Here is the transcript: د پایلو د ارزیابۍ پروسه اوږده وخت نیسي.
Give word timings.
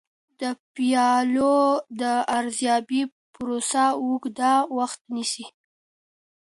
د 0.41 0.43
پایلو 0.75 1.57
د 2.01 2.03
ارزیابۍ 2.37 3.01
پروسه 3.33 3.85
اوږده 4.03 4.53
وخت 4.77 4.99
نیسي. 5.13 5.45